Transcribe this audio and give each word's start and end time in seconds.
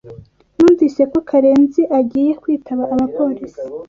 Numvise 0.57 1.01
ko 1.11 1.17
Karenziagiye 1.29 2.31
kwitaba 2.41 2.83
abapolisi. 2.93 3.61